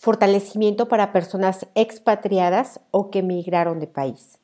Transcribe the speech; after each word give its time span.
Fortalecimiento 0.00 0.86
para 0.86 1.12
personas 1.12 1.66
expatriadas 1.74 2.80
o 2.92 3.10
que 3.10 3.20
migraron 3.20 3.80
de 3.80 3.88
país. 3.88 4.38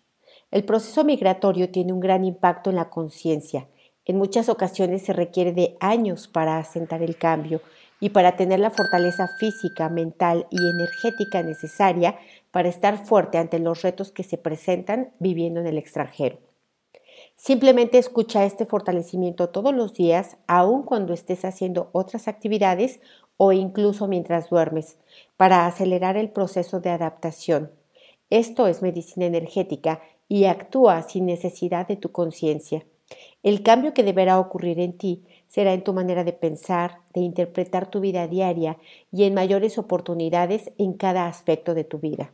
El 0.51 0.65
proceso 0.65 1.05
migratorio 1.05 1.71
tiene 1.71 1.93
un 1.93 2.01
gran 2.01 2.25
impacto 2.25 2.71
en 2.71 2.77
la 2.77 2.91
conciencia. 2.91 3.69
En 4.05 4.19
muchas 4.19 4.49
ocasiones 4.49 5.03
se 5.03 5.13
requiere 5.13 5.53
de 5.53 5.77
años 5.79 6.27
para 6.27 6.59
asentar 6.59 7.05
el 7.05 7.17
cambio 7.17 7.61
y 8.01 8.09
para 8.09 8.37
tener 8.37 8.59
la 8.59 8.71
fortaleza 8.71 9.29
física, 9.39 9.89
mental 9.89 10.49
y 10.51 10.57
energética 10.57 11.45
necesaria 11.45 12.19
para 12.51 12.69
estar 12.69 13.07
fuerte 13.07 13.39
ante 13.39 13.61
los 13.61 13.83
retos 13.83 14.11
que 14.11 14.25
se 14.25 14.39
presentan 14.39 15.13
viviendo 15.21 15.61
en 15.61 15.69
el 15.69 15.79
extranjero. 15.79 16.41
Simplemente 17.47 17.99
escucha 17.99 18.47
este 18.47 18.65
fortalecimiento 18.65 19.51
todos 19.51 19.75
los 19.75 19.93
días, 19.93 20.39
aun 20.47 20.83
cuando 20.83 21.13
estés 21.13 21.45
haciendo 21.45 21.91
otras 21.93 22.27
actividades 22.27 23.01
o 23.37 23.53
incluso 23.53 24.09
mientras 24.09 24.49
duermes, 24.49 24.97
para 25.37 25.67
acelerar 25.67 26.17
el 26.17 26.31
proceso 26.31 26.81
de 26.81 26.89
adaptación. 26.89 27.71
Esto 28.31 28.67
es 28.67 28.81
medicina 28.81 29.27
energética 29.27 30.01
y 30.27 30.47
actúa 30.47 31.03
sin 31.03 31.27
necesidad 31.27 31.87
de 31.87 31.97
tu 31.97 32.13
conciencia. 32.13 32.87
El 33.43 33.63
cambio 33.63 33.93
que 33.93 34.05
deberá 34.05 34.41
ocurrir 34.41 34.81
en 34.81 34.97
ti 34.97 35.27
será 35.47 35.75
en 35.75 35.85
tu 35.85 35.93
manera 35.93 36.25
de 36.25 36.33
pensar, 36.33 37.01
de 37.13 37.21
interpretar 37.21 37.91
tu 37.91 38.01
vida 38.01 38.27
diaria 38.27 38.79
y 39.13 39.25
en 39.25 39.35
mayores 39.35 39.77
oportunidades 39.77 40.73
en 40.79 40.95
cada 40.95 41.27
aspecto 41.27 41.75
de 41.75 41.85
tu 41.85 41.99
vida. 41.99 42.33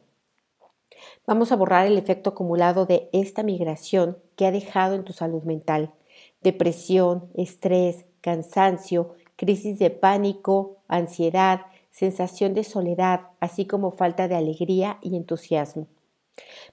Vamos 1.26 1.50
a 1.50 1.56
borrar 1.56 1.86
el 1.86 1.98
efecto 1.98 2.30
acumulado 2.30 2.86
de 2.86 3.08
esta 3.12 3.42
migración 3.42 4.18
que 4.40 4.46
ha 4.46 4.52
dejado 4.52 4.94
en 4.94 5.04
tu 5.04 5.12
salud 5.12 5.42
mental. 5.42 5.92
Depresión, 6.40 7.28
estrés, 7.34 8.06
cansancio, 8.22 9.12
crisis 9.36 9.78
de 9.78 9.90
pánico, 9.90 10.78
ansiedad, 10.88 11.66
sensación 11.90 12.54
de 12.54 12.64
soledad, 12.64 13.20
así 13.40 13.66
como 13.66 13.90
falta 13.90 14.28
de 14.28 14.36
alegría 14.36 14.96
y 15.02 15.14
entusiasmo. 15.16 15.88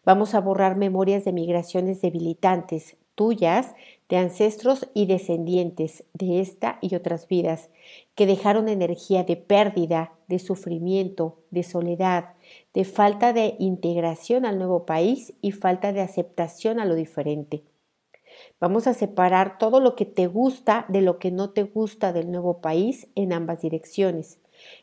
Vamos 0.05 0.33
a 0.33 0.39
borrar 0.39 0.77
memorias 0.77 1.25
de 1.25 1.33
migraciones 1.33 1.99
debilitantes, 1.99 2.95
tuyas, 3.17 3.73
de 4.09 4.17
ancestros 4.17 4.87
y 4.93 5.07
descendientes 5.07 6.05
de 6.13 6.39
esta 6.39 6.77
y 6.81 6.95
otras 6.95 7.27
vidas, 7.27 7.69
que 8.15 8.27
dejaron 8.27 8.69
energía 8.69 9.23
de 9.23 9.35
pérdida, 9.35 10.13
de 10.27 10.39
sufrimiento, 10.39 11.39
de 11.49 11.63
soledad, 11.63 12.35
de 12.73 12.85
falta 12.85 13.33
de 13.33 13.55
integración 13.59 14.45
al 14.45 14.59
nuevo 14.59 14.85
país 14.85 15.33
y 15.41 15.51
falta 15.51 15.91
de 15.91 16.01
aceptación 16.01 16.79
a 16.79 16.85
lo 16.85 16.93
diferente. 16.93 17.63
Vamos 18.59 18.85
a 18.85 18.93
separar 18.93 19.57
todo 19.57 19.79
lo 19.79 19.95
que 19.95 20.05
te 20.05 20.27
gusta 20.27 20.85
de 20.87 21.01
lo 21.01 21.17
que 21.17 21.31
no 21.31 21.49
te 21.49 21.63
gusta 21.63 22.13
del 22.13 22.31
nuevo 22.31 22.61
país 22.61 23.07
en 23.15 23.33
ambas 23.33 23.61
direcciones. 23.61 24.39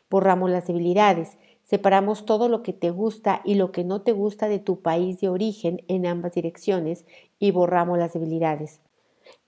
Borramos 0.09 0.51
las 0.51 0.67
debilidades, 0.67 1.37
separamos 1.65 2.25
todo 2.25 2.47
lo 2.47 2.63
que 2.63 2.73
te 2.73 2.91
gusta 2.91 3.41
y 3.43 3.55
lo 3.55 3.71
que 3.71 3.83
no 3.83 4.01
te 4.01 4.13
gusta 4.13 4.47
de 4.47 4.59
tu 4.59 4.81
país 4.81 5.19
de 5.19 5.29
origen 5.29 5.83
en 5.87 6.05
ambas 6.05 6.33
direcciones 6.33 7.05
y 7.39 7.51
borramos 7.51 7.97
las 7.97 8.13
debilidades. 8.13 8.79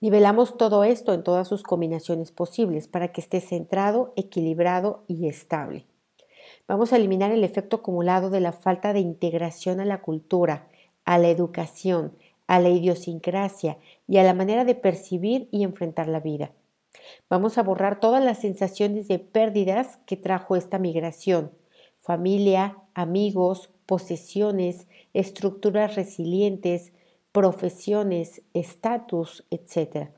Nivelamos 0.01 0.57
todo 0.57 0.83
esto 0.83 1.13
en 1.13 1.23
todas 1.23 1.47
sus 1.47 1.63
combinaciones 1.63 2.31
posibles 2.31 2.87
para 2.87 3.11
que 3.11 3.21
esté 3.21 3.39
centrado, 3.39 4.13
equilibrado 4.15 5.03
y 5.07 5.27
estable. 5.27 5.85
Vamos 6.67 6.91
a 6.91 6.97
eliminar 6.97 7.31
el 7.31 7.43
efecto 7.43 7.77
acumulado 7.77 8.29
de 8.29 8.41
la 8.41 8.51
falta 8.51 8.93
de 8.93 8.99
integración 8.99 9.79
a 9.79 9.85
la 9.85 10.01
cultura, 10.01 10.67
a 11.05 11.17
la 11.17 11.29
educación, 11.29 12.13
a 12.47 12.59
la 12.59 12.69
idiosincrasia 12.69 13.77
y 14.07 14.17
a 14.17 14.23
la 14.23 14.33
manera 14.33 14.65
de 14.65 14.75
percibir 14.75 15.47
y 15.51 15.63
enfrentar 15.63 16.07
la 16.07 16.19
vida. 16.19 16.51
Vamos 17.29 17.57
a 17.57 17.63
borrar 17.63 17.99
todas 17.99 18.23
las 18.23 18.39
sensaciones 18.39 19.07
de 19.07 19.19
pérdidas 19.19 19.97
que 20.05 20.17
trajo 20.17 20.55
esta 20.55 20.79
migración, 20.79 21.51
familia, 22.07 22.77
amigos, 22.93 23.69
posesiones, 23.85 24.87
estructuras 25.13 25.97
resilientes, 25.97 26.93
profesiones, 27.33 28.43
estatus, 28.53 29.43
etc. 29.51 30.11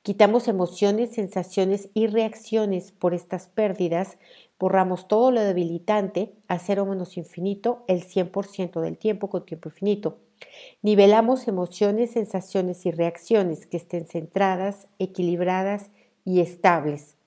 Quitamos 0.00 0.48
emociones, 0.48 1.10
sensaciones 1.10 1.90
y 1.92 2.06
reacciones 2.06 2.92
por 2.92 3.12
estas 3.12 3.46
pérdidas, 3.46 4.16
borramos 4.58 5.06
todo 5.06 5.30
lo 5.30 5.42
debilitante 5.42 6.32
a 6.48 6.58
cero 6.58 6.86
menos 6.86 7.18
infinito 7.18 7.84
el 7.88 8.04
100% 8.04 8.80
del 8.80 8.96
tiempo 8.96 9.28
con 9.28 9.44
tiempo 9.44 9.68
infinito. 9.68 10.20
Nivelamos 10.80 11.46
emociones, 11.46 12.12
sensaciones 12.12 12.86
y 12.86 12.90
reacciones 12.90 13.66
que 13.66 13.76
estén 13.76 14.06
centradas, 14.06 14.88
equilibradas 14.98 15.90
y 16.24 16.40
estables. 16.40 17.17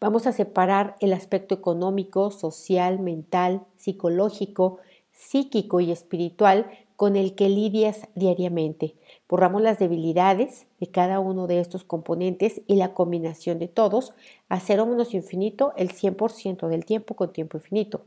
Vamos 0.00 0.26
a 0.26 0.32
separar 0.32 0.96
el 1.00 1.12
aspecto 1.12 1.54
económico, 1.54 2.30
social, 2.30 2.98
mental, 2.98 3.64
psicológico, 3.76 4.78
psíquico 5.12 5.80
y 5.80 5.92
espiritual 5.92 6.70
con 6.96 7.16
el 7.16 7.34
que 7.34 7.48
lidias 7.48 8.08
diariamente. 8.14 8.94
Borramos 9.28 9.62
las 9.62 9.78
debilidades 9.78 10.66
de 10.78 10.88
cada 10.88 11.20
uno 11.20 11.46
de 11.46 11.58
estos 11.60 11.84
componentes 11.84 12.62
y 12.66 12.76
la 12.76 12.94
combinación 12.94 13.58
de 13.58 13.68
todos 13.68 14.14
a 14.48 14.60
cero 14.60 14.86
menos 14.86 15.14
infinito 15.14 15.72
el 15.76 15.90
100% 15.90 16.68
del 16.68 16.84
tiempo 16.84 17.14
con 17.14 17.32
tiempo 17.32 17.56
infinito. 17.56 18.04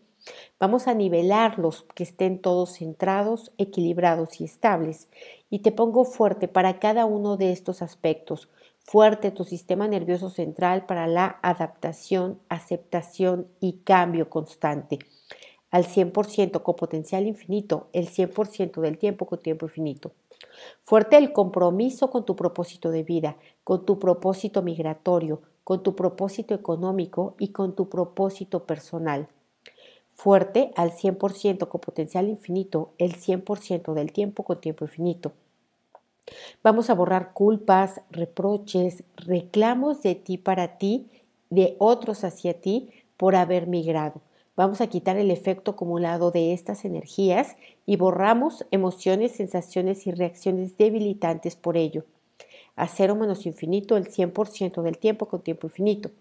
Vamos 0.59 0.87
a 0.87 0.93
nivelarlos, 0.93 1.85
que 1.93 2.03
estén 2.03 2.41
todos 2.41 2.77
centrados, 2.77 3.51
equilibrados 3.57 4.41
y 4.41 4.45
estables. 4.45 5.09
Y 5.49 5.59
te 5.59 5.71
pongo 5.71 6.05
fuerte 6.05 6.47
para 6.47 6.79
cada 6.79 7.05
uno 7.05 7.37
de 7.37 7.51
estos 7.51 7.81
aspectos. 7.81 8.49
Fuerte 8.87 9.31
tu 9.31 9.43
sistema 9.43 9.87
nervioso 9.87 10.29
central 10.29 10.85
para 10.85 11.07
la 11.07 11.39
adaptación, 11.41 12.39
aceptación 12.49 13.47
y 13.59 13.79
cambio 13.83 14.29
constante 14.29 14.99
al 15.71 15.85
100% 15.85 16.61
con 16.61 16.75
potencial 16.75 17.25
infinito, 17.25 17.89
el 17.93 18.07
100% 18.07 18.81
del 18.81 18.99
tiempo 18.99 19.25
con 19.25 19.41
tiempo 19.41 19.65
infinito. 19.65 20.11
Fuerte 20.83 21.17
el 21.17 21.33
compromiso 21.33 22.11
con 22.11 22.25
tu 22.25 22.35
propósito 22.35 22.91
de 22.91 23.01
vida, 23.01 23.37
con 23.63 23.87
tu 23.87 23.97
propósito 23.97 24.61
migratorio, 24.61 25.41
con 25.63 25.81
tu 25.81 25.95
propósito 25.95 26.53
económico 26.53 27.35
y 27.39 27.47
con 27.47 27.75
tu 27.75 27.89
propósito 27.89 28.67
personal. 28.67 29.27
Fuerte 30.11 30.71
al 30.75 30.91
100% 30.91 31.67
con 31.67 31.81
potencial 31.81 32.29
infinito, 32.29 32.93
el 32.99 33.15
100% 33.15 33.95
del 33.95 34.13
tiempo 34.13 34.43
con 34.43 34.61
tiempo 34.61 34.85
infinito. 34.85 35.33
Vamos 36.63 36.89
a 36.89 36.95
borrar 36.95 37.33
culpas, 37.33 38.01
reproches, 38.09 39.03
reclamos 39.15 40.01
de 40.01 40.15
ti 40.15 40.37
para 40.37 40.77
ti, 40.77 41.07
de 41.49 41.75
otros 41.79 42.23
hacia 42.23 42.59
ti 42.59 42.89
por 43.17 43.35
haber 43.35 43.67
migrado. 43.67 44.21
Vamos 44.55 44.79
a 44.79 44.87
quitar 44.87 45.17
el 45.17 45.31
efecto 45.31 45.71
acumulado 45.71 46.31
de 46.31 46.53
estas 46.53 46.85
energías 46.85 47.57
y 47.85 47.97
borramos 47.97 48.65
emociones, 48.71 49.33
sensaciones 49.33 50.07
y 50.07 50.11
reacciones 50.11 50.77
debilitantes 50.77 51.55
por 51.55 51.75
ello. 51.75 52.05
A 52.75 52.87
cero 52.87 53.15
menos 53.15 53.45
infinito 53.45 53.97
el 53.97 54.07
100% 54.07 54.81
del 54.81 54.97
tiempo 54.97 55.27
con 55.27 55.41
tiempo 55.41 55.67
infinito. 55.67 56.11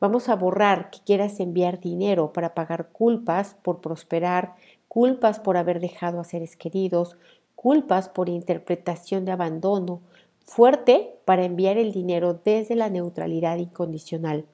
Vamos 0.00 0.28
a 0.28 0.36
borrar 0.36 0.90
que 0.90 1.00
quieras 1.04 1.40
enviar 1.40 1.80
dinero 1.80 2.32
para 2.32 2.54
pagar 2.54 2.90
culpas 2.90 3.56
por 3.62 3.80
prosperar, 3.80 4.54
culpas 4.86 5.40
por 5.40 5.56
haber 5.56 5.80
dejado 5.80 6.20
a 6.20 6.24
seres 6.24 6.56
queridos, 6.56 7.16
culpas 7.60 8.08
por 8.08 8.28
interpretación 8.28 9.24
de 9.24 9.32
abandono, 9.32 10.00
fuerte 10.44 11.16
para 11.24 11.44
enviar 11.44 11.76
el 11.76 11.90
dinero 11.90 12.40
desde 12.44 12.76
la 12.76 12.88
neutralidad 12.88 13.56
incondicional 13.56 14.44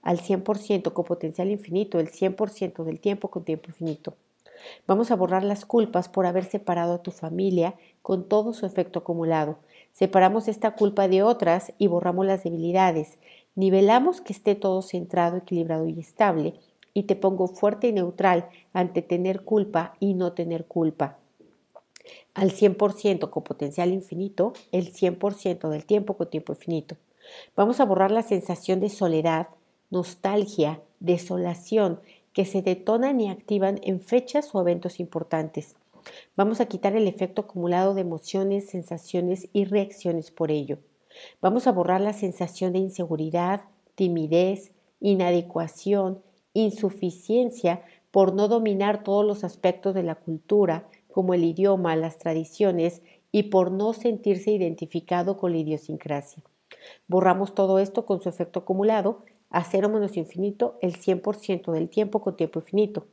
al 0.00 0.20
100% 0.20 0.92
con 0.92 1.04
potencial 1.04 1.50
infinito, 1.50 1.98
el 1.98 2.08
100% 2.08 2.84
del 2.84 3.00
tiempo 3.00 3.32
con 3.32 3.42
tiempo 3.42 3.70
infinito. 3.70 4.14
Vamos 4.86 5.10
a 5.10 5.16
borrar 5.16 5.42
las 5.42 5.64
culpas 5.64 6.08
por 6.08 6.24
haber 6.24 6.44
separado 6.44 6.94
a 6.94 7.02
tu 7.02 7.10
familia 7.10 7.74
con 8.00 8.22
todo 8.22 8.52
su 8.52 8.64
efecto 8.64 9.00
acumulado. 9.00 9.58
Separamos 9.90 10.46
esta 10.46 10.76
culpa 10.76 11.08
de 11.08 11.24
otras 11.24 11.72
y 11.78 11.88
borramos 11.88 12.26
las 12.26 12.44
debilidades. 12.44 13.18
Nivelamos 13.56 14.20
que 14.20 14.32
esté 14.32 14.54
todo 14.54 14.82
centrado, 14.82 15.38
equilibrado 15.38 15.88
y 15.88 15.98
estable. 15.98 16.54
Y 16.94 17.02
te 17.02 17.16
pongo 17.16 17.48
fuerte 17.48 17.88
y 17.88 17.92
neutral 17.92 18.48
ante 18.72 19.02
tener 19.02 19.42
culpa 19.42 19.96
y 19.98 20.14
no 20.14 20.32
tener 20.32 20.66
culpa. 20.66 21.18
Al 22.34 22.52
100% 22.52 23.30
con 23.30 23.42
potencial 23.42 23.92
infinito, 23.92 24.52
el 24.72 24.92
100% 24.92 25.68
del 25.68 25.86
tiempo 25.86 26.16
con 26.16 26.30
tiempo 26.30 26.52
infinito. 26.52 26.96
Vamos 27.56 27.80
a 27.80 27.84
borrar 27.84 28.10
la 28.10 28.22
sensación 28.22 28.80
de 28.80 28.88
soledad, 28.88 29.48
nostalgia, 29.90 30.80
desolación, 31.00 32.00
que 32.32 32.44
se 32.44 32.62
detonan 32.62 33.20
y 33.20 33.30
activan 33.30 33.80
en 33.82 34.00
fechas 34.00 34.54
o 34.54 34.60
eventos 34.60 35.00
importantes. 35.00 35.74
Vamos 36.36 36.60
a 36.60 36.66
quitar 36.66 36.94
el 36.94 37.08
efecto 37.08 37.42
acumulado 37.42 37.94
de 37.94 38.02
emociones, 38.02 38.68
sensaciones 38.68 39.48
y 39.52 39.64
reacciones 39.64 40.30
por 40.30 40.50
ello. 40.50 40.78
Vamos 41.40 41.66
a 41.66 41.72
borrar 41.72 42.00
la 42.00 42.12
sensación 42.12 42.72
de 42.72 42.78
inseguridad, 42.80 43.62
timidez, 43.94 44.72
inadecuación, 45.00 46.22
insuficiencia 46.52 47.82
por 48.10 48.34
no 48.34 48.48
dominar 48.48 49.02
todos 49.02 49.24
los 49.24 49.44
aspectos 49.44 49.94
de 49.94 50.02
la 50.02 50.14
cultura, 50.14 50.88
como 51.16 51.32
el 51.32 51.44
idioma, 51.44 51.96
las 51.96 52.18
tradiciones, 52.18 53.00
y 53.32 53.44
por 53.44 53.72
no 53.72 53.94
sentirse 53.94 54.50
identificado 54.50 55.38
con 55.38 55.52
la 55.52 55.56
idiosincrasia. 55.56 56.42
Borramos 57.08 57.54
todo 57.54 57.78
esto 57.78 58.04
con 58.04 58.20
su 58.20 58.28
efecto 58.28 58.60
acumulado 58.60 59.22
a 59.48 59.64
cero 59.64 59.88
menos 59.88 60.18
infinito 60.18 60.76
el 60.82 60.98
100% 60.98 61.72
del 61.72 61.88
tiempo 61.88 62.20
con 62.20 62.36
tiempo 62.36 62.58
infinito. 62.58 63.06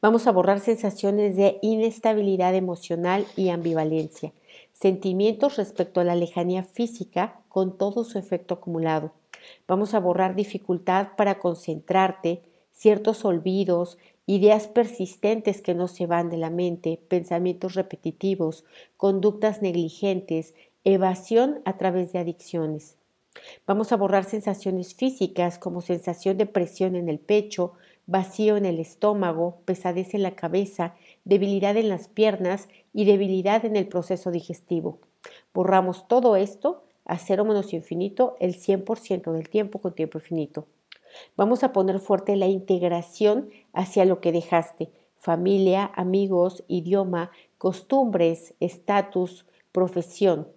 Vamos 0.00 0.28
a 0.28 0.30
borrar 0.30 0.60
sensaciones 0.60 1.34
de 1.34 1.58
inestabilidad 1.60 2.54
emocional 2.54 3.26
y 3.34 3.48
ambivalencia, 3.48 4.32
sentimientos 4.72 5.56
respecto 5.56 5.98
a 5.98 6.04
la 6.04 6.14
lejanía 6.14 6.62
física 6.62 7.40
con 7.48 7.76
todo 7.76 8.04
su 8.04 8.16
efecto 8.16 8.54
acumulado. 8.54 9.10
Vamos 9.66 9.92
a 9.92 9.98
borrar 9.98 10.36
dificultad 10.36 11.16
para 11.16 11.40
concentrarte, 11.40 12.42
ciertos 12.70 13.24
olvidos, 13.24 13.98
ideas 14.26 14.66
persistentes 14.66 15.62
que 15.62 15.74
no 15.74 15.88
se 15.88 16.06
van 16.06 16.30
de 16.30 16.36
la 16.36 16.50
mente, 16.50 17.00
pensamientos 17.08 17.74
repetitivos, 17.74 18.64
conductas 18.96 19.62
negligentes, 19.62 20.54
evasión 20.84 21.60
a 21.64 21.76
través 21.76 22.12
de 22.12 22.18
adicciones. 22.18 22.96
Vamos 23.66 23.92
a 23.92 23.96
borrar 23.96 24.24
sensaciones 24.24 24.94
físicas 24.94 25.58
como 25.58 25.80
sensación 25.80 26.36
de 26.38 26.46
presión 26.46 26.96
en 26.96 27.08
el 27.08 27.18
pecho, 27.18 27.74
vacío 28.06 28.56
en 28.56 28.64
el 28.64 28.80
estómago, 28.80 29.58
pesadez 29.64 30.14
en 30.14 30.22
la 30.22 30.34
cabeza, 30.34 30.94
debilidad 31.24 31.76
en 31.76 31.88
las 31.88 32.08
piernas 32.08 32.68
y 32.92 33.04
debilidad 33.04 33.64
en 33.64 33.76
el 33.76 33.88
proceso 33.88 34.30
digestivo. 34.30 34.98
Borramos 35.52 36.08
todo 36.08 36.36
esto 36.36 36.84
a 37.04 37.18
cero 37.18 37.44
menos 37.44 37.72
infinito 37.72 38.36
el 38.40 38.54
100% 38.54 39.32
del 39.32 39.48
tiempo 39.48 39.80
con 39.80 39.94
tiempo 39.94 40.18
infinito. 40.18 40.66
Vamos 41.36 41.64
a 41.64 41.72
poner 41.72 41.98
fuerte 42.00 42.36
la 42.36 42.46
integración 42.46 43.50
hacia 43.72 44.04
lo 44.04 44.20
que 44.20 44.32
dejaste, 44.32 44.90
familia, 45.16 45.90
amigos, 45.94 46.64
idioma, 46.68 47.30
costumbres, 47.58 48.54
estatus, 48.60 49.46
profesión. 49.72 50.48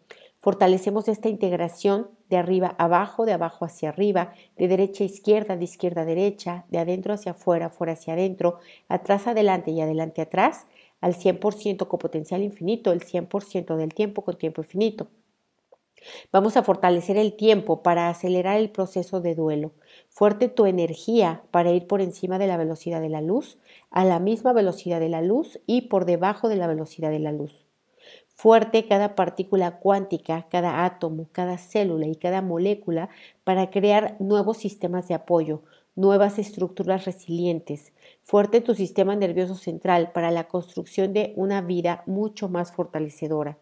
Fortalecemos 0.41 1.07
esta 1.07 1.27
integración 1.27 2.07
de 2.29 2.37
arriba 2.37 2.75
abajo, 2.77 3.25
de 3.25 3.33
abajo 3.33 3.65
hacia 3.65 3.89
arriba, 3.89 4.33
de 4.57 4.67
derecha 4.67 5.03
a 5.03 5.07
izquierda, 5.07 5.57
de 5.57 5.65
izquierda 5.65 6.01
a 6.01 6.05
derecha, 6.05 6.65
de 6.69 6.77
adentro 6.77 7.13
hacia 7.13 7.31
afuera, 7.31 7.69
fuera 7.69 7.93
hacia 7.93 8.13
adentro, 8.13 8.59
atrás 8.87 9.27
adelante 9.27 9.71
y 9.71 9.81
adelante 9.81 10.21
atrás, 10.21 10.67
al 11.01 11.15
100% 11.15 11.87
con 11.87 11.99
potencial 11.99 12.43
infinito, 12.43 12.91
el 12.91 13.01
100% 13.01 13.75
del 13.75 13.93
tiempo 13.93 14.23
con 14.23 14.37
tiempo 14.37 14.61
infinito. 14.61 15.07
Vamos 16.31 16.55
a 16.55 16.63
fortalecer 16.63 17.17
el 17.17 17.33
tiempo 17.33 17.83
para 17.83 18.09
acelerar 18.09 18.57
el 18.57 18.69
proceso 18.69 19.19
de 19.21 19.35
duelo. 19.35 19.73
Fuerte 20.09 20.49
tu 20.49 20.65
energía 20.65 21.43
para 21.51 21.71
ir 21.71 21.87
por 21.87 22.01
encima 22.01 22.37
de 22.37 22.47
la 22.47 22.57
velocidad 22.57 23.01
de 23.01 23.09
la 23.09 23.21
luz, 23.21 23.57
a 23.89 24.03
la 24.03 24.19
misma 24.19 24.53
velocidad 24.53 24.99
de 24.99 25.09
la 25.09 25.21
luz 25.21 25.59
y 25.65 25.81
por 25.81 26.05
debajo 26.05 26.49
de 26.49 26.57
la 26.57 26.67
velocidad 26.67 27.09
de 27.11 27.19
la 27.19 27.31
luz 27.31 27.69
fuerte 28.39 28.87
cada 28.87 29.15
partícula 29.15 29.79
cuántica, 29.79 30.47
cada 30.49 30.85
átomo, 30.85 31.27
cada 31.33 31.57
célula 31.57 32.07
y 32.07 32.15
cada 32.15 32.41
molécula 32.41 33.09
para 33.43 33.69
crear 33.69 34.15
nuevos 34.19 34.55
sistemas 34.55 35.09
de 35.09 35.13
apoyo, 35.13 35.63
nuevas 35.97 36.39
estructuras 36.39 37.03
resilientes. 37.03 37.91
Fuerte 38.23 38.61
tu 38.61 38.75
sistema 38.75 39.17
nervioso 39.17 39.55
central 39.55 40.13
para 40.13 40.31
la 40.31 40.47
construcción 40.47 41.11
de 41.11 41.33
una 41.35 41.59
vida 41.59 42.03
mucho 42.05 42.47
más 42.47 42.71
fortalecedora. 42.71 43.57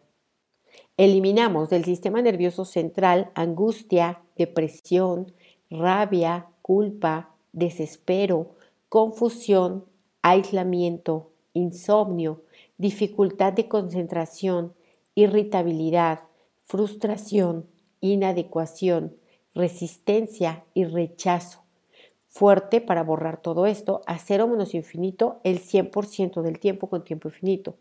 Eliminamos 0.95 1.71
del 1.71 1.83
sistema 1.83 2.21
nervioso 2.21 2.63
central 2.63 3.31
angustia, 3.33 4.21
depresión, 4.35 5.33
rabia, 5.69 6.47
culpa, 6.61 7.29
desespero, 7.51 8.55
confusión, 8.89 9.85
aislamiento, 10.21 11.31
insomnio, 11.53 12.43
dificultad 12.77 13.53
de 13.53 13.67
concentración, 13.67 14.73
irritabilidad, 15.15 16.21
frustración, 16.65 17.65
inadecuación, 18.01 19.15
resistencia 19.55 20.63
y 20.73 20.85
rechazo. 20.85 21.63
Fuerte 22.27 22.81
para 22.81 23.03
borrar 23.03 23.41
todo 23.41 23.65
esto 23.65 24.01
a 24.05 24.19
cero 24.19 24.47
menos 24.47 24.75
infinito 24.75 25.39
el 25.43 25.59
100% 25.59 26.43
del 26.43 26.59
tiempo 26.59 26.87
con 26.87 27.03
tiempo 27.03 27.29
infinito. 27.29 27.75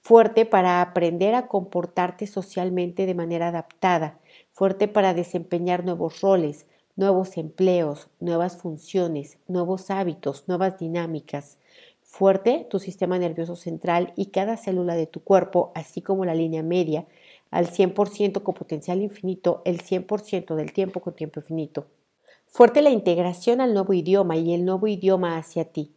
Fuerte 0.00 0.46
para 0.46 0.80
aprender 0.80 1.34
a 1.34 1.48
comportarte 1.48 2.26
socialmente 2.26 3.04
de 3.04 3.14
manera 3.14 3.48
adaptada. 3.48 4.20
Fuerte 4.52 4.88
para 4.88 5.12
desempeñar 5.12 5.84
nuevos 5.84 6.22
roles, 6.22 6.66
nuevos 6.98 7.38
empleos, 7.38 8.08
nuevas 8.20 8.58
funciones, 8.58 9.38
nuevos 9.46 9.90
hábitos, 9.90 10.44
nuevas 10.48 10.78
dinámicas 10.78 11.56
fuerte 12.08 12.66
tu 12.70 12.78
sistema 12.78 13.18
nervioso 13.18 13.54
central 13.54 14.12
y 14.16 14.26
cada 14.26 14.56
célula 14.56 14.94
de 14.94 15.06
tu 15.06 15.22
cuerpo, 15.22 15.72
así 15.74 16.00
como 16.00 16.24
la 16.24 16.34
línea 16.34 16.62
media, 16.62 17.06
al 17.50 17.66
100% 17.66 18.42
con 18.42 18.54
potencial 18.54 19.02
infinito, 19.02 19.62
el 19.64 19.82
100% 19.82 20.54
del 20.56 20.72
tiempo 20.72 21.00
con 21.00 21.14
tiempo 21.14 21.40
infinito. 21.40 21.86
Fuerte 22.46 22.80
la 22.80 22.90
integración 22.90 23.60
al 23.60 23.74
nuevo 23.74 23.92
idioma 23.92 24.36
y 24.36 24.54
el 24.54 24.64
nuevo 24.64 24.86
idioma 24.86 25.36
hacia 25.36 25.66
ti. 25.66 25.94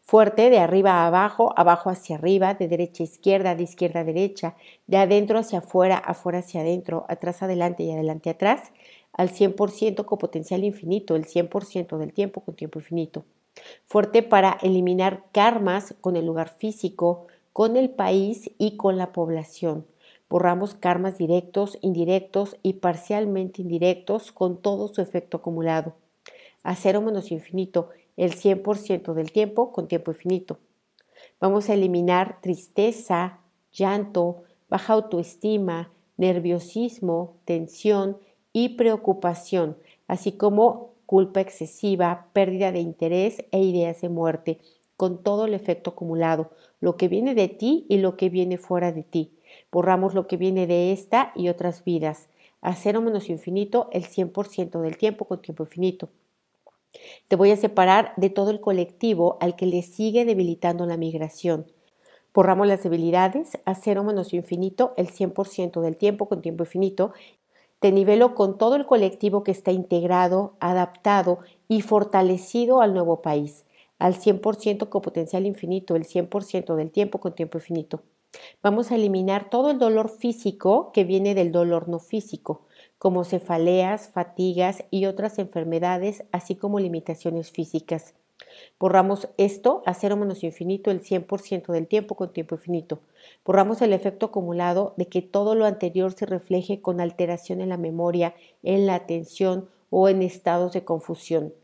Fuerte 0.00 0.50
de 0.50 0.58
arriba 0.58 0.92
a 0.94 1.06
abajo, 1.06 1.54
abajo 1.56 1.90
hacia 1.90 2.16
arriba, 2.16 2.54
de 2.54 2.68
derecha 2.68 3.04
a 3.04 3.06
izquierda, 3.06 3.54
de 3.54 3.62
izquierda 3.62 4.00
a 4.00 4.04
derecha, 4.04 4.56
de 4.88 4.96
adentro 4.96 5.38
hacia 5.38 5.60
afuera, 5.60 5.96
afuera 5.96 6.40
hacia 6.40 6.60
adentro, 6.60 7.06
atrás 7.08 7.42
adelante 7.42 7.84
y 7.84 7.92
adelante 7.92 8.30
atrás, 8.30 8.72
al 9.12 9.30
100% 9.30 10.04
con 10.04 10.18
potencial 10.18 10.64
infinito, 10.64 11.16
el 11.16 11.26
100% 11.26 11.98
del 11.98 12.12
tiempo 12.12 12.40
con 12.42 12.54
tiempo 12.54 12.78
infinito 12.78 13.24
fuerte 13.86 14.22
para 14.22 14.58
eliminar 14.62 15.24
karmas 15.32 15.94
con 16.00 16.16
el 16.16 16.26
lugar 16.26 16.56
físico, 16.56 17.26
con 17.52 17.76
el 17.76 17.90
país 17.90 18.50
y 18.58 18.76
con 18.76 18.96
la 18.96 19.12
población. 19.12 19.86
Borramos 20.28 20.74
karmas 20.74 21.18
directos, 21.18 21.78
indirectos 21.82 22.56
y 22.62 22.74
parcialmente 22.74 23.60
indirectos 23.60 24.32
con 24.32 24.60
todo 24.60 24.88
su 24.88 25.02
efecto 25.02 25.38
acumulado. 25.38 25.94
A 26.62 26.74
cero 26.74 27.02
menos 27.02 27.30
infinito, 27.30 27.90
el 28.16 28.32
100% 28.34 29.14
del 29.14 29.32
tiempo 29.32 29.72
con 29.72 29.88
tiempo 29.88 30.12
infinito. 30.12 30.58
Vamos 31.40 31.68
a 31.68 31.74
eliminar 31.74 32.40
tristeza, 32.40 33.40
llanto, 33.72 34.44
baja 34.68 34.94
autoestima, 34.94 35.90
nerviosismo, 36.16 37.36
tensión 37.44 38.18
y 38.52 38.70
preocupación, 38.70 39.76
así 40.08 40.32
como 40.32 40.92
culpa 41.06 41.40
excesiva, 41.40 42.28
pérdida 42.32 42.72
de 42.72 42.80
interés 42.80 43.44
e 43.50 43.60
ideas 43.60 44.00
de 44.00 44.08
muerte, 44.08 44.58
con 44.96 45.22
todo 45.22 45.46
el 45.46 45.54
efecto 45.54 45.90
acumulado, 45.90 46.50
lo 46.80 46.96
que 46.96 47.08
viene 47.08 47.34
de 47.34 47.48
ti 47.48 47.86
y 47.88 47.98
lo 47.98 48.16
que 48.16 48.28
viene 48.28 48.56
fuera 48.56 48.92
de 48.92 49.02
ti. 49.02 49.32
Borramos 49.70 50.14
lo 50.14 50.26
que 50.26 50.36
viene 50.36 50.66
de 50.66 50.92
esta 50.92 51.32
y 51.34 51.48
otras 51.48 51.84
vidas. 51.84 52.28
A 52.60 52.74
cero 52.76 53.00
menos 53.00 53.28
infinito 53.28 53.88
el 53.92 54.04
100% 54.04 54.80
del 54.80 54.96
tiempo 54.96 55.24
con 55.24 55.42
tiempo 55.42 55.64
infinito. 55.64 56.08
Te 57.28 57.36
voy 57.36 57.50
a 57.50 57.56
separar 57.56 58.12
de 58.16 58.30
todo 58.30 58.50
el 58.50 58.60
colectivo 58.60 59.38
al 59.40 59.56
que 59.56 59.66
le 59.66 59.82
sigue 59.82 60.24
debilitando 60.24 60.86
la 60.86 60.96
migración. 60.96 61.66
Borramos 62.34 62.66
las 62.66 62.82
debilidades 62.82 63.58
a 63.64 63.74
cero 63.74 64.04
menos 64.04 64.32
infinito 64.32 64.94
el 64.96 65.08
100% 65.08 65.80
del 65.80 65.96
tiempo 65.96 66.28
con 66.28 66.40
tiempo 66.40 66.64
infinito 66.64 67.12
te 67.82 67.90
nivelo 67.90 68.36
con 68.36 68.58
todo 68.58 68.76
el 68.76 68.86
colectivo 68.86 69.42
que 69.42 69.50
está 69.50 69.72
integrado, 69.72 70.54
adaptado 70.60 71.40
y 71.66 71.82
fortalecido 71.82 72.80
al 72.80 72.94
nuevo 72.94 73.22
país, 73.22 73.66
al 73.98 74.14
100% 74.14 74.88
con 74.88 75.02
potencial 75.02 75.46
infinito, 75.46 75.96
el 75.96 76.04
100% 76.04 76.76
del 76.76 76.92
tiempo 76.92 77.18
con 77.18 77.34
tiempo 77.34 77.58
infinito. 77.58 78.04
Vamos 78.62 78.92
a 78.92 78.94
eliminar 78.94 79.50
todo 79.50 79.72
el 79.72 79.80
dolor 79.80 80.08
físico 80.08 80.92
que 80.92 81.02
viene 81.02 81.34
del 81.34 81.50
dolor 81.50 81.88
no 81.88 81.98
físico, 81.98 82.66
como 82.98 83.24
cefaleas, 83.24 84.08
fatigas 84.08 84.84
y 84.92 85.06
otras 85.06 85.40
enfermedades, 85.40 86.24
así 86.30 86.54
como 86.54 86.78
limitaciones 86.78 87.50
físicas. 87.50 88.14
Borramos 88.82 89.28
esto 89.36 89.82
a 89.86 89.94
cero 89.94 90.16
menos 90.16 90.42
infinito 90.42 90.90
el 90.90 91.02
100% 91.02 91.72
del 91.72 91.86
tiempo 91.86 92.16
con 92.16 92.32
tiempo 92.32 92.56
infinito. 92.56 92.98
Borramos 93.44 93.80
el 93.80 93.92
efecto 93.92 94.26
acumulado 94.26 94.94
de 94.96 95.06
que 95.06 95.22
todo 95.22 95.54
lo 95.54 95.66
anterior 95.66 96.12
se 96.12 96.26
refleje 96.26 96.80
con 96.80 97.00
alteración 97.00 97.60
en 97.60 97.68
la 97.68 97.76
memoria, 97.76 98.34
en 98.62 98.86
la 98.86 98.96
atención 98.96 99.68
o 99.90 100.08
en 100.08 100.22
estados 100.22 100.72
de 100.72 100.84
confusión. 100.84 101.54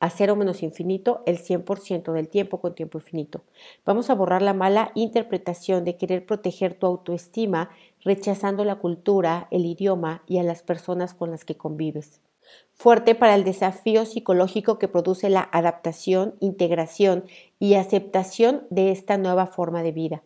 A 0.00 0.10
cero 0.10 0.34
menos 0.34 0.62
infinito 0.62 1.22
el 1.26 1.38
100% 1.38 2.12
del 2.12 2.28
tiempo 2.28 2.60
con 2.60 2.74
tiempo 2.74 2.98
infinito. 2.98 3.42
Vamos 3.86 4.10
a 4.10 4.14
borrar 4.14 4.42
la 4.42 4.52
mala 4.52 4.90
interpretación 4.94 5.84
de 5.84 5.96
querer 5.96 6.26
proteger 6.26 6.74
tu 6.74 6.86
autoestima 6.86 7.70
rechazando 8.04 8.64
la 8.64 8.76
cultura, 8.76 9.46
el 9.50 9.64
idioma 9.64 10.24
y 10.26 10.38
a 10.38 10.42
las 10.42 10.62
personas 10.62 11.14
con 11.14 11.30
las 11.30 11.44
que 11.44 11.56
convives 11.56 12.20
fuerte 12.82 13.14
para 13.14 13.36
el 13.36 13.44
desafío 13.44 14.04
psicológico 14.04 14.80
que 14.80 14.88
produce 14.88 15.30
la 15.30 15.48
adaptación, 15.52 16.34
integración 16.40 17.26
y 17.60 17.74
aceptación 17.74 18.66
de 18.70 18.90
esta 18.90 19.18
nueva 19.18 19.46
forma 19.46 19.84
de 19.84 19.92
vida. 19.92 20.24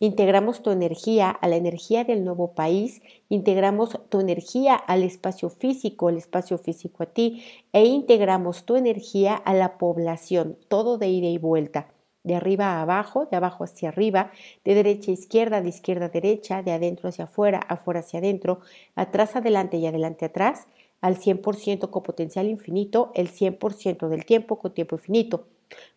Integramos 0.00 0.62
tu 0.62 0.70
energía 0.70 1.30
a 1.30 1.48
la 1.48 1.56
energía 1.56 2.04
del 2.04 2.22
nuevo 2.22 2.54
país, 2.54 3.00
integramos 3.30 3.98
tu 4.10 4.20
energía 4.20 4.74
al 4.74 5.02
espacio 5.02 5.48
físico, 5.48 6.10
el 6.10 6.18
espacio 6.18 6.58
físico 6.58 7.04
a 7.04 7.06
ti, 7.06 7.42
e 7.72 7.86
integramos 7.86 8.66
tu 8.66 8.76
energía 8.76 9.34
a 9.34 9.54
la 9.54 9.78
población, 9.78 10.58
todo 10.68 10.98
de 10.98 11.08
ida 11.08 11.28
y 11.28 11.38
vuelta, 11.38 11.88
de 12.22 12.34
arriba 12.34 12.66
a 12.66 12.82
abajo, 12.82 13.28
de 13.30 13.38
abajo 13.38 13.64
hacia 13.64 13.88
arriba, 13.88 14.30
de 14.62 14.74
derecha 14.74 15.10
a 15.10 15.14
izquierda, 15.14 15.62
de 15.62 15.70
izquierda 15.70 16.06
a 16.06 16.10
derecha, 16.10 16.62
de 16.62 16.72
adentro 16.72 17.08
hacia 17.08 17.24
afuera, 17.24 17.60
afuera 17.66 18.00
hacia 18.00 18.18
adentro, 18.18 18.60
atrás 18.94 19.36
adelante 19.36 19.78
y 19.78 19.86
adelante 19.86 20.26
atrás, 20.26 20.66
al 21.04 21.18
100% 21.18 21.90
con 21.90 22.02
potencial 22.02 22.46
infinito 22.46 23.12
el 23.14 23.28
100% 23.28 24.08
del 24.08 24.24
tiempo 24.24 24.58
con 24.58 24.72
tiempo 24.72 24.96
infinito. 24.96 25.46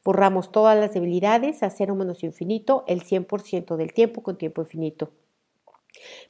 Borramos 0.04 0.52
todas 0.52 0.78
las 0.78 0.94
debilidades 0.94 1.64
a 1.64 1.70
cero 1.70 1.96
menos 1.96 2.26
infinito 2.26 2.84
el 2.88 3.04
100% 3.04 3.78
del 3.78 3.94
tiempo 3.94 4.22
con 4.22 4.38
tiempo 4.38 4.64
infinito. 4.64 5.12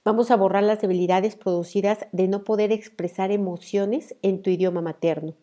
Vamos 0.06 0.30
a 0.30 0.36
borrar 0.36 0.62
las 0.62 0.80
debilidades 0.80 1.36
producidas 1.36 2.06
de 2.12 2.28
no 2.28 2.44
poder 2.44 2.72
expresar 2.72 3.32
emociones 3.32 4.16
en 4.22 4.44
tu 4.44 4.52
idioma 4.52 4.82
materno. 4.82 5.34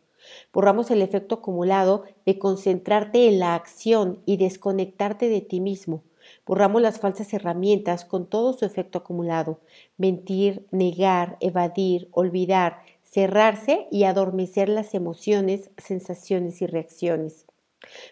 Borramos 0.52 0.92
el 0.92 1.02
efecto 1.02 1.34
acumulado 1.34 2.04
de 2.24 2.38
concentrarte 2.38 3.26
en 3.26 3.40
la 3.40 3.56
acción 3.56 4.22
y 4.26 4.36
desconectarte 4.36 5.28
de 5.28 5.40
ti 5.40 5.60
mismo. 5.60 6.04
Borramos 6.46 6.80
las 6.80 7.00
falsas 7.00 7.34
herramientas 7.34 8.04
con 8.04 8.26
todo 8.26 8.52
su 8.52 8.64
efecto 8.64 8.98
acumulado. 8.98 9.58
Mentir, 9.96 10.66
negar, 10.70 11.36
evadir, 11.40 12.08
olvidar, 12.12 12.78
cerrarse 13.14 13.86
y 13.92 14.04
adormecer 14.04 14.68
las 14.68 14.92
emociones, 14.92 15.70
sensaciones 15.78 16.60
y 16.60 16.66
reacciones. 16.66 17.46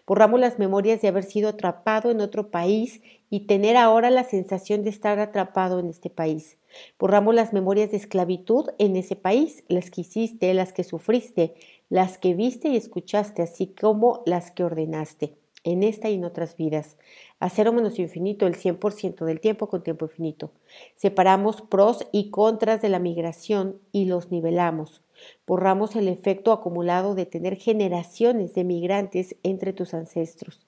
Borramos 0.07 0.39
las 0.39 0.61
memorias 0.61 1.03
de 1.03 1.09
haber 1.09 1.25
sido 1.25 1.49
atrapado 1.49 2.13
en 2.13 2.21
otro 2.21 2.53
país 2.53 3.03
y 3.29 3.49
tener 3.49 3.77
ahora 3.77 4.11
la 4.11 4.23
sensación 4.23 4.85
de 4.85 4.91
estar 4.91 5.19
atrapado 5.19 5.81
en 5.81 5.89
este 5.89 6.09
país. 6.09 6.57
Borramos 7.01 7.35
las 7.35 7.53
memorias 7.53 7.91
de 7.91 7.97
esclavitud 7.97 8.69
en 8.79 8.95
ese 8.95 9.17
país, 9.17 9.65
las 9.67 9.91
que 9.91 10.03
hiciste, 10.03 10.55
las 10.55 10.73
que 10.73 10.85
sufriste, 10.85 11.55
las 11.89 12.17
que 12.17 12.35
viste 12.35 12.69
y 12.69 12.77
escuchaste, 12.77 13.43
así 13.43 13.75
como 13.75 14.23
las 14.25 14.53
que 14.53 14.63
ordenaste 14.63 15.42
en 15.65 15.83
esta 15.83 16.11
y 16.11 16.15
en 16.15 16.25
otras 16.25 16.57
vidas. 16.57 16.97
A 17.41 17.51
cero 17.51 17.73
menos 17.73 17.99
infinito 17.99 18.47
el 18.47 18.57
100% 18.57 19.25
del 19.25 19.41
tiempo 19.41 19.69
con 19.69 19.83
tiempo 19.83 20.07
infinito. 20.07 20.53
Separamos 20.97 21.63
pros 21.63 22.07
y 22.13 22.31
contras 22.31 22.83
de 22.83 22.89
la 22.89 22.99
migración 22.99 23.81
y 23.93 24.07
los 24.07 24.31
nivelamos. 24.31 25.03
Borramos 25.47 25.97
el 25.97 26.09
efecto 26.09 26.53
acumulado 26.53 27.15
de 27.15 27.27
tener 27.27 27.57
generaciones 27.57 28.55
de 28.55 28.65
migrantes 28.65 29.37
entre 29.43 29.73
tus 29.73 29.95
ancestros. 29.95 30.67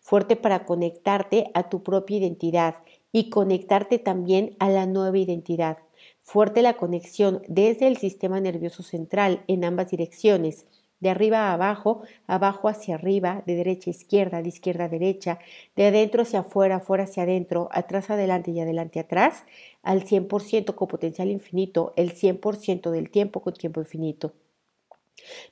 Fuerte 0.00 0.36
para 0.36 0.64
conectarte 0.64 1.50
a 1.54 1.68
tu 1.68 1.82
propia 1.82 2.18
identidad 2.18 2.76
y 3.12 3.30
conectarte 3.30 3.98
también 3.98 4.56
a 4.58 4.68
la 4.68 4.86
nueva 4.86 5.18
identidad. 5.18 5.78
Fuerte 6.22 6.62
la 6.62 6.76
conexión 6.76 7.42
desde 7.48 7.88
el 7.88 7.96
sistema 7.96 8.40
nervioso 8.40 8.82
central 8.82 9.42
en 9.48 9.64
ambas 9.64 9.90
direcciones 9.90 10.66
de 11.00 11.10
arriba 11.10 11.48
a 11.48 11.54
abajo, 11.54 12.02
abajo 12.26 12.68
hacia 12.68 12.94
arriba, 12.94 13.42
de 13.46 13.56
derecha 13.56 13.90
a 13.90 13.92
izquierda, 13.92 14.42
de 14.42 14.48
izquierda 14.48 14.84
a 14.84 14.88
derecha, 14.88 15.38
de 15.76 15.86
adentro 15.86 16.22
hacia 16.22 16.40
afuera, 16.40 16.76
afuera 16.76 17.04
hacia 17.04 17.24
adentro, 17.24 17.68
atrás 17.72 18.10
adelante 18.10 18.50
y 18.50 18.60
adelante 18.60 19.00
atrás, 19.00 19.44
al 19.82 20.04
100% 20.04 20.74
con 20.74 20.88
potencial 20.88 21.30
infinito, 21.30 21.92
el 21.96 22.12
100% 22.12 22.90
del 22.90 23.10
tiempo 23.10 23.40
con 23.40 23.54
tiempo 23.54 23.80
infinito. 23.80 24.34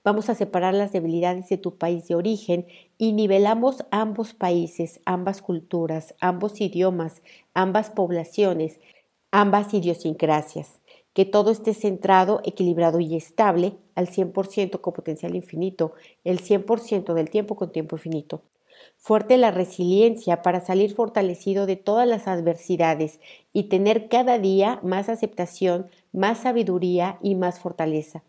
Vamos 0.04 0.30
a 0.30 0.34
separar 0.34 0.74
las 0.74 0.92
debilidades 0.92 1.48
de 1.48 1.58
tu 1.58 1.76
país 1.76 2.08
de 2.08 2.14
origen 2.14 2.66
y 2.96 3.12
nivelamos 3.12 3.84
ambos 3.90 4.32
países, 4.32 5.00
ambas 5.04 5.42
culturas, 5.42 6.14
ambos 6.20 6.60
idiomas, 6.60 7.22
ambas 7.54 7.90
poblaciones, 7.90 8.80
ambas 9.30 9.74
idiosincrasias 9.74 10.78
que 11.18 11.24
todo 11.24 11.50
esté 11.50 11.74
centrado, 11.74 12.40
equilibrado 12.44 13.00
y 13.00 13.16
estable 13.16 13.72
al 13.96 14.06
100% 14.06 14.80
con 14.80 14.92
potencial 14.92 15.34
infinito, 15.34 15.94
el 16.22 16.40
100% 16.40 17.12
del 17.12 17.28
tiempo 17.28 17.56
con 17.56 17.72
tiempo 17.72 17.96
infinito. 17.96 18.42
Fuerte 18.98 19.36
la 19.36 19.50
resiliencia 19.50 20.42
para 20.42 20.60
salir 20.60 20.94
fortalecido 20.94 21.66
de 21.66 21.74
todas 21.74 22.06
las 22.06 22.28
adversidades 22.28 23.18
y 23.52 23.64
tener 23.64 24.08
cada 24.08 24.38
día 24.38 24.78
más 24.84 25.08
aceptación, 25.08 25.90
más 26.12 26.38
sabiduría 26.38 27.18
y 27.20 27.34
más 27.34 27.58
fortaleza. 27.58 28.22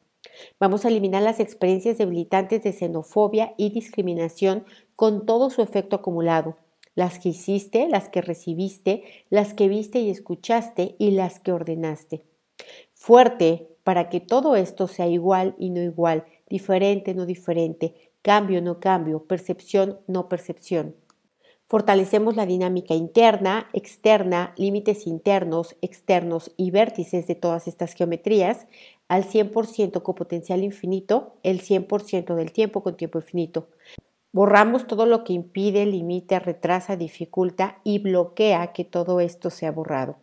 Vamos 0.60 0.84
a 0.84 0.88
eliminar 0.88 1.22
las 1.22 1.40
experiencias 1.40 2.00
debilitantes 2.00 2.64
de 2.64 2.74
xenofobia 2.74 3.54
y 3.56 3.70
discriminación 3.70 4.66
con 4.96 5.28
todo 5.28 5.52
su 5.52 5.62
efecto 5.62 5.98
acumulado. 5.98 6.58
Las 6.96 7.20
que 7.20 7.30
hiciste, 7.30 7.88
las 7.88 8.10
que 8.10 8.22
recibiste, 8.24 9.04
las 9.30 9.54
que 9.54 9.68
viste 9.68 10.00
y 10.00 10.10
escuchaste 10.10 10.96
y 10.98 11.12
las 11.12 11.40
que 11.40 11.52
ordenaste 11.52 12.24
fuerte 13.00 13.70
para 13.84 14.10
que 14.10 14.20
todo 14.20 14.58
esto 14.58 14.88
sea 14.88 15.08
igual 15.08 15.56
y 15.58 15.70
no 15.70 15.82
igual, 15.82 16.26
diferente 16.50 17.16
no 17.16 17.26
diferente, 17.26 17.96
cambio 18.22 18.62
no 18.62 18.82
cambio, 18.82 19.24
percepción 19.24 20.00
no 20.06 20.28
percepción. 20.28 20.96
Fortalecemos 21.66 22.36
la 22.36 22.46
dinámica 22.46 22.96
interna, 22.96 23.70
externa, 23.74 24.54
límites 24.58 25.08
internos, 25.08 25.78
externos 25.82 26.52
y 26.58 26.72
vértices 26.72 27.26
de 27.26 27.36
todas 27.36 27.68
estas 27.68 27.94
geometrías 27.94 28.68
al 29.08 29.24
100% 29.24 30.04
con 30.04 30.16
potencial 30.16 30.64
infinito, 30.64 31.36
el 31.44 31.62
100% 31.62 32.36
del 32.36 32.52
tiempo 32.52 32.84
con 32.84 32.98
tiempo 32.98 33.20
infinito. 33.20 33.70
Borramos 34.34 34.88
todo 34.88 35.06
lo 35.06 35.24
que 35.24 35.34
impide, 35.34 35.86
limita, 35.86 36.40
retrasa, 36.40 36.98
dificulta 36.98 37.80
y 37.84 38.00
bloquea 38.00 38.74
que 38.74 38.84
todo 38.84 39.22
esto 39.22 39.50
sea 39.50 39.72
borrado. 39.72 40.18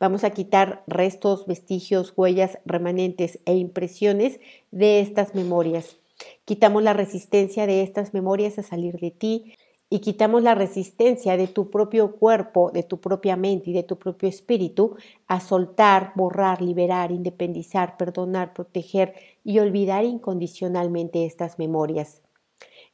Vamos 0.00 0.24
a 0.24 0.30
quitar 0.30 0.82
restos, 0.86 1.46
vestigios, 1.46 2.12
huellas, 2.16 2.58
remanentes 2.64 3.38
e 3.44 3.54
impresiones 3.56 4.40
de 4.70 5.00
estas 5.00 5.34
memorias. 5.34 5.96
Quitamos 6.44 6.82
la 6.82 6.92
resistencia 6.92 7.66
de 7.66 7.82
estas 7.82 8.14
memorias 8.14 8.58
a 8.58 8.62
salir 8.62 8.98
de 8.98 9.10
ti 9.10 9.54
y 9.90 9.98
quitamos 9.98 10.42
la 10.42 10.54
resistencia 10.54 11.36
de 11.36 11.48
tu 11.48 11.70
propio 11.70 12.16
cuerpo, 12.16 12.70
de 12.70 12.82
tu 12.82 12.98
propia 12.98 13.36
mente 13.36 13.70
y 13.70 13.72
de 13.74 13.82
tu 13.82 13.98
propio 13.98 14.28
espíritu 14.28 14.96
a 15.26 15.38
soltar, 15.40 16.12
borrar, 16.14 16.62
liberar, 16.62 17.12
independizar, 17.12 17.98
perdonar, 17.98 18.54
proteger 18.54 19.14
y 19.44 19.58
olvidar 19.58 20.04
incondicionalmente 20.04 21.26
estas 21.26 21.58
memorias. 21.58 22.22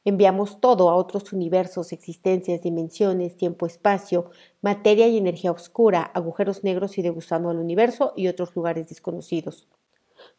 Enviamos 0.05 0.61
todo 0.61 0.89
a 0.89 0.95
otros 0.95 1.33
universos, 1.33 1.91
existencias, 1.91 2.61
dimensiones, 2.61 3.35
tiempo, 3.37 3.65
espacio, 3.65 4.31
materia 4.61 5.07
y 5.07 5.17
energía 5.17 5.51
oscura, 5.51 6.01
agujeros 6.01 6.63
negros 6.63 6.97
y 6.97 7.01
degustando 7.01 7.49
al 7.49 7.57
universo 7.57 8.13
y 8.15 8.27
otros 8.27 8.55
lugares 8.55 8.87
desconocidos. 8.89 9.67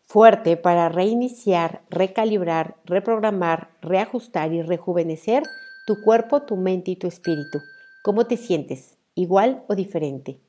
Fuerte 0.03 0.57
para 0.57 0.89
reiniciar, 0.89 1.83
recalibrar, 1.91 2.77
reprogramar, 2.85 3.71
reajustar 3.81 4.53
y 4.53 4.63
rejuvenecer 4.63 5.43
tu 5.87 6.03
cuerpo, 6.03 6.43
tu 6.43 6.57
mente 6.57 6.91
y 6.93 6.97
tu 6.97 7.07
espíritu. 7.07 7.61
¿Cómo 8.03 8.27
te 8.27 8.37
sientes? 8.37 8.97
¿Igual 9.15 9.63
o 9.69 9.75
diferente? 9.75 10.41